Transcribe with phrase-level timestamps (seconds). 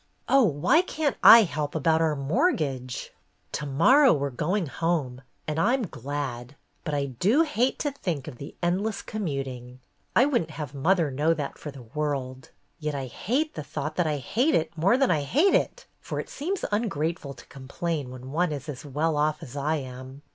[0.27, 3.13] Oh, why can't I help about our mortgage!
[3.51, 6.55] "To morrow we 're going home, and I 'm glad.
[6.83, 9.79] But I do hate to think of the endless commuting—
[10.15, 13.61] I would n't have mother know that for the world I Yet I hate the
[13.63, 17.45] thought that I hate it more than I hate it, for it seems ungrateful to
[17.45, 20.23] complain when one is as well off as I am.